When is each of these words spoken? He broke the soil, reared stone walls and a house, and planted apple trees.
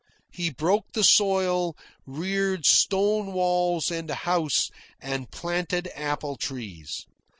He 0.31 0.49
broke 0.49 0.93
the 0.93 1.03
soil, 1.03 1.77
reared 2.07 2.65
stone 2.65 3.33
walls 3.33 3.91
and 3.91 4.09
a 4.09 4.15
house, 4.25 4.71
and 4.99 5.29
planted 5.29 5.91
apple 5.95 6.37
trees. 6.37 7.05